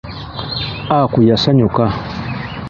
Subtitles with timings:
[0.99, 1.83] Aku yasanyuka.